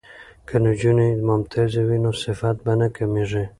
[0.47, 3.43] که نجونې ممتازې وي نو صفت به نه کمیږي.